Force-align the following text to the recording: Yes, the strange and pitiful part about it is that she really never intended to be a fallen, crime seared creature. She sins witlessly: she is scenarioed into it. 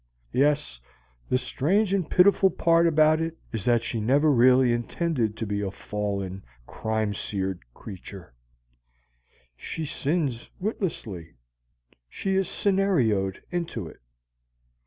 Yes, 0.33 0.79
the 1.29 1.37
strange 1.37 1.93
and 1.93 2.09
pitiful 2.09 2.49
part 2.49 2.87
about 2.87 3.21
it 3.21 3.37
is 3.53 3.65
that 3.65 3.83
she 3.83 3.99
really 3.99 4.07
never 4.07 4.65
intended 4.65 5.37
to 5.37 5.45
be 5.45 5.61
a 5.61 5.69
fallen, 5.69 6.43
crime 6.65 7.13
seared 7.13 7.59
creature. 7.75 8.33
She 9.55 9.85
sins 9.85 10.49
witlessly: 10.59 11.35
she 12.09 12.33
is 12.35 12.49
scenarioed 12.49 13.43
into 13.51 13.87
it. 13.87 13.99